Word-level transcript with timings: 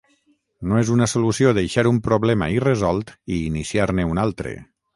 No 0.71 0.79
és 0.83 0.89
una 0.93 1.07
solució 1.11 1.51
deixar 1.59 1.85
un 1.91 2.01
problema 2.09 2.49
irresolt 2.55 3.15
i 3.37 3.41
iniciar-ne 3.53 4.11
un 4.15 4.27
altre 4.27 4.59